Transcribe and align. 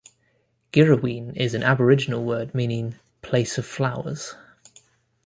Girraween 0.73 1.31
is 1.35 1.53
an 1.53 1.61
Aboriginal 1.61 2.23
word 2.23 2.55
meaning 2.55 2.95
"place 3.21 3.59
of 3.59 3.67
flowers". 3.67 4.33